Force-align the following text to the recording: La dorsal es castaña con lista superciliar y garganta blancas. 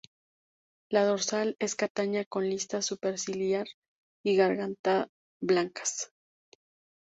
La 0.89 1.05
dorsal 1.05 1.55
es 1.59 1.75
castaña 1.75 2.25
con 2.25 2.49
lista 2.49 2.81
superciliar 2.81 3.67
y 4.25 4.35
garganta 4.35 5.09
blancas. 5.41 6.11